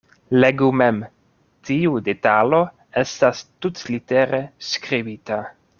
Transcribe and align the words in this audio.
Legu 0.43 0.69
mem: 0.81 0.97
tiu 1.69 1.99
detalo 2.07 2.61
estas 3.05 3.45
tutlitere 3.67 4.41
skribita. 4.73 5.43